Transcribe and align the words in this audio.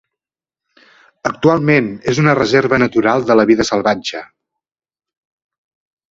Actualment 1.29 1.89
és 2.13 2.21
una 2.23 2.33
reserva 2.39 2.79
natural 2.83 3.25
de 3.31 3.35
la 3.41 3.45
vida 3.49 3.67
salvatge. 3.69 4.23